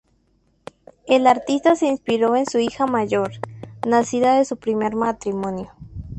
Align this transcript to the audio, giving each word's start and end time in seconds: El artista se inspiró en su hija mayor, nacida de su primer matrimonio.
El 1.05 1.27
artista 1.27 1.75
se 1.75 1.85
inspiró 1.85 2.35
en 2.35 2.47
su 2.47 2.57
hija 2.57 2.87
mayor, 2.87 3.33
nacida 3.87 4.33
de 4.33 4.45
su 4.45 4.57
primer 4.57 4.95
matrimonio. 4.95 5.73